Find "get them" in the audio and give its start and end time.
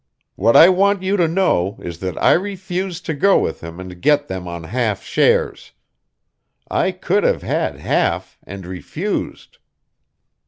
4.01-4.47